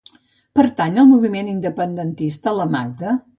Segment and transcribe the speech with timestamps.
[0.59, 3.15] Pertany al moviment independentista la Magda?